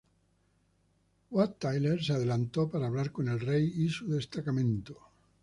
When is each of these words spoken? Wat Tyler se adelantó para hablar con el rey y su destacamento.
Wat 1.29 1.59
Tyler 1.59 2.01
se 2.03 2.13
adelantó 2.15 2.71
para 2.71 2.87
hablar 2.87 3.11
con 3.11 3.27
el 3.27 3.39
rey 3.39 3.71
y 3.85 3.89
su 3.89 4.07
destacamento. 4.07 4.97